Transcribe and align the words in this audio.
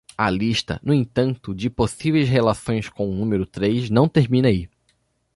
A 0.17 0.31
lista, 0.31 0.79
no 0.83 0.95
entanto, 0.95 1.53
de 1.53 1.69
possíveis 1.69 2.27
relações 2.27 2.89
com 2.89 3.07
o 3.07 3.13
número 3.13 3.45
três 3.45 3.87
não 3.87 4.07
termina 4.09 4.47
aí. 4.47 4.67